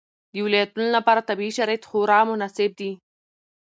د 0.33 0.35
ولایتونو 0.45 0.87
لپاره 0.97 1.25
طبیعي 1.29 1.51
شرایط 1.57 1.83
خورا 1.89 2.19
مناسب 2.31 2.71
دي. 2.79 2.91